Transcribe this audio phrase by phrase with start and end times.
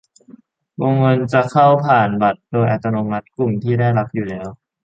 [0.81, 4.47] วงเงินจะเข้าผ่านบัตรโดยอัตโนมัติ กลุ่มที่ได้รับอยู่แล้ว